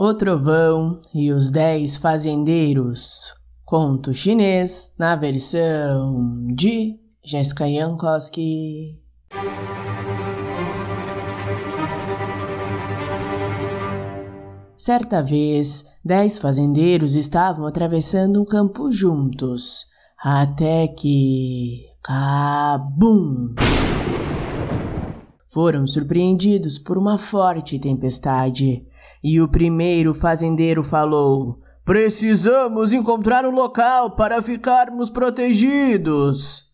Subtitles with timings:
[0.00, 3.34] O Trovão e os Dez Fazendeiros.
[3.64, 8.98] Conto chinês na versão de Jessica Jankowski.
[14.76, 19.86] Certa vez, dez fazendeiros estavam atravessando um campo juntos,
[20.18, 21.86] até que.
[22.02, 23.54] Cabum!
[25.46, 28.84] Foram surpreendidos por uma forte tempestade
[29.22, 36.70] e o primeiro fazendeiro falou: Precisamos encontrar um local para ficarmos protegidos.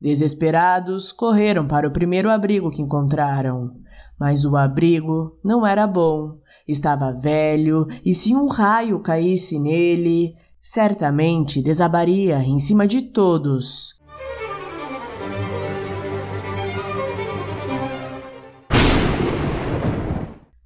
[0.00, 3.72] Desesperados, correram para o primeiro abrigo que encontraram.
[4.18, 6.38] Mas o abrigo não era bom.
[6.66, 13.99] Estava velho e se um raio caísse nele, certamente desabaria em cima de todos.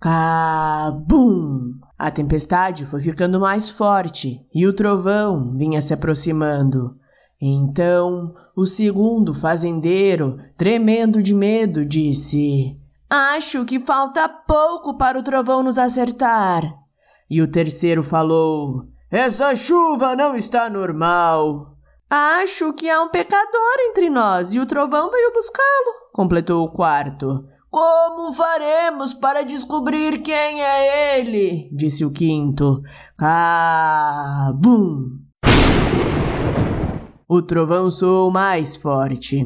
[0.04, 1.80] Cabum!
[1.98, 6.94] A tempestade foi ficando mais forte e o trovão vinha se aproximando.
[7.40, 15.62] Então, o segundo fazendeiro, tremendo de medo, disse: Acho que falta pouco para o trovão
[15.62, 16.62] nos acertar.
[17.30, 21.78] E o terceiro falou: Essa chuva não está normal.
[22.10, 27.53] Acho que há um pecador entre nós e o trovão veio buscá-lo, completou o quarto.
[27.74, 31.68] Como faremos para descobrir quem é ele?
[31.72, 32.80] disse o quinto.
[33.18, 35.18] Cabum!
[37.28, 39.44] O trovão soou mais forte.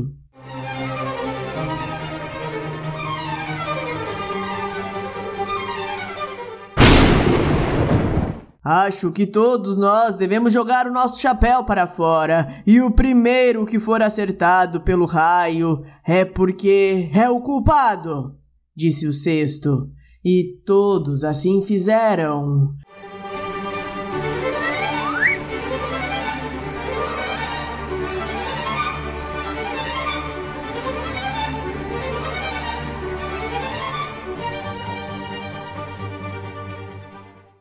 [8.70, 13.78] Acho que todos nós devemos jogar o nosso chapéu para fora, e o primeiro que
[13.78, 18.36] for acertado pelo raio é porque é o culpado,
[18.77, 19.88] disse o sexto.
[20.22, 22.75] E todos assim fizeram.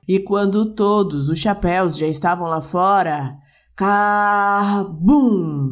[0.08, 3.36] E quando todos os chapéus já estavam lá fora,
[3.76, 5.68] cabum!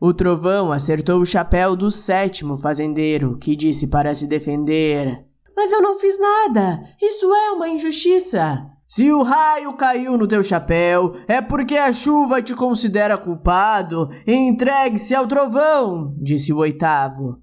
[0.00, 5.24] O trovão acertou o chapéu do sétimo fazendeiro, que disse para se defender:
[5.56, 6.84] Mas eu não fiz nada!
[7.02, 8.64] Isso é uma injustiça!
[8.86, 14.08] Se o raio caiu no teu chapéu, é porque a chuva te considera culpado.
[14.24, 17.42] Entregue-se ao trovão, disse o oitavo.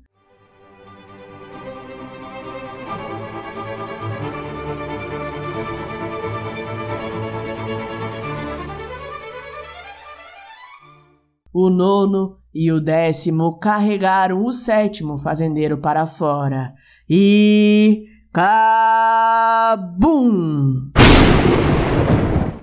[11.54, 16.74] O nono e o décimo carregaram o sétimo fazendeiro para fora.
[17.10, 18.06] E.
[18.34, 19.72] Cabum!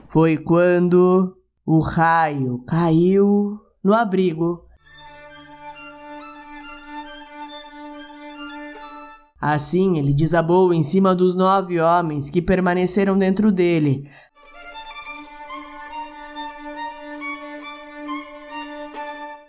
[0.05, 4.65] Foi quando o raio caiu no abrigo.
[9.41, 14.09] Assim ele desabou em cima dos nove homens que permaneceram dentro dele,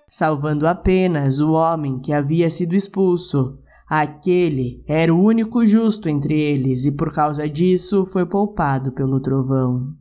[0.09, 3.57] salvando apenas o homem que havia sido expulso.
[3.87, 9.95] Aquele era o único justo entre eles e por causa disso foi poupado pelo trovão.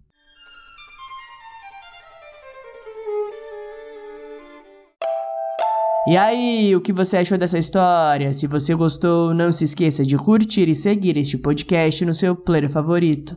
[6.08, 8.32] E aí, o que você achou dessa história?
[8.32, 12.70] Se você gostou, não se esqueça de curtir e seguir este podcast no seu player
[12.70, 13.36] favorito.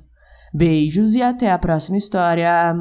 [0.53, 2.73] Beijos e até a próxima história!